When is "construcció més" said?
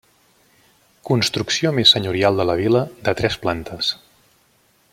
1.09-1.93